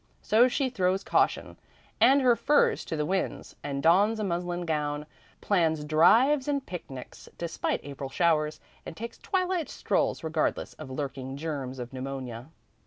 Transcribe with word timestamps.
So 0.23 0.47
she 0.47 0.71
throws 0.71 1.03
caution 1.03 1.59
and 1.99 2.21
her 2.21 2.35
furs 2.35 2.83
to 2.85 2.95
the 2.95 3.05
winds 3.05 3.55
and 3.63 3.83
dons 3.83 4.19
a 4.19 4.23
muslin 4.23 4.65
gown, 4.65 5.05
plans 5.41 5.83
drives 5.85 6.47
and 6.47 6.65
picnics 6.65 7.29
despite 7.37 7.81
April 7.85 8.09
showers, 8.09 8.59
and 8.83 8.97
takes 8.97 9.19
twilight 9.19 9.69
strolls 9.69 10.23
regardless 10.23 10.73
of 10.73 10.89
lurking 10.89 11.37
germs 11.37 11.77
of 11.77 11.93
pneumonia. 11.93 12.49